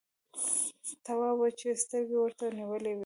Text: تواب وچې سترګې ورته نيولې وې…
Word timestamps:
تواب 1.05 1.37
وچې 1.39 1.69
سترګې 1.83 2.17
ورته 2.19 2.45
نيولې 2.57 2.91
وې… 2.93 2.99